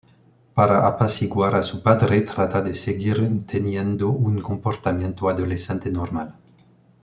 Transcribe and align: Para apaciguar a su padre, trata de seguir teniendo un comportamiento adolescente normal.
Para 0.55 0.87
apaciguar 0.87 1.53
a 1.53 1.61
su 1.61 1.83
padre, 1.83 2.21
trata 2.21 2.63
de 2.63 2.73
seguir 2.73 3.45
teniendo 3.45 4.09
un 4.09 4.41
comportamiento 4.41 5.29
adolescente 5.29 5.91
normal. 5.91 6.39